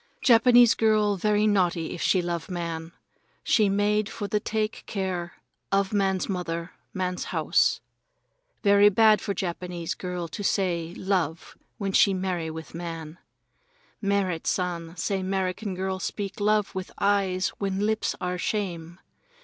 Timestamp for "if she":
1.93-2.23